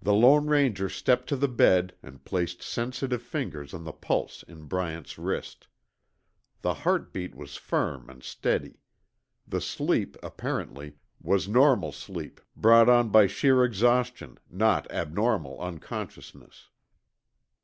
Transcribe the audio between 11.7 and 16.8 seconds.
sleep brought on by sheer exhaustion, not abnormal unconsciousness.